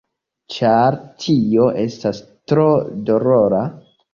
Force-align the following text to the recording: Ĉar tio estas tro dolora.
Ĉar 0.53 0.97
tio 1.25 1.67
estas 1.83 2.25
tro 2.53 2.67
dolora. 3.11 3.63